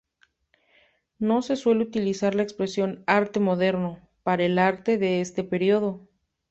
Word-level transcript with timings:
No 1.19 1.43
se 1.43 1.55
suele 1.55 1.83
utilizar 1.83 2.33
la 2.33 2.41
expresión 2.41 3.03
"arte 3.05 3.39
moderno" 3.39 3.99
para 4.23 4.43
el 4.45 4.57
arte 4.57 4.97
de 4.97 5.21
este 5.21 5.43
periodo. 5.43 6.07